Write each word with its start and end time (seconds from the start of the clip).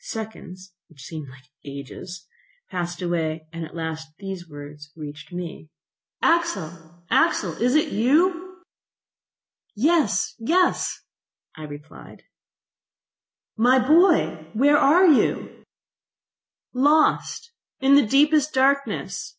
Seconds, 0.00 0.72
which 0.88 1.02
seemed 1.04 1.28
ages, 1.64 2.26
passed 2.70 3.00
away, 3.00 3.46
and 3.52 3.64
at 3.64 3.76
last 3.76 4.08
these 4.18 4.48
words 4.48 4.90
reached 4.96 5.32
me: 5.32 5.68
"Axel! 6.20 7.04
Axel! 7.08 7.52
is 7.62 7.76
it 7.76 7.92
you?".... 7.92 8.64
"Yes, 9.76 10.34
yes," 10.40 11.04
I 11.54 11.62
replied..... 11.62 12.24
"My 13.56 13.78
boy, 13.78 14.50
where 14.54 14.76
are 14.76 15.06
you?".... 15.06 15.62
"Lost, 16.74 17.52
in 17.78 17.94
the 17.94 18.04
deepest 18.08 18.52
darkness." 18.52 19.36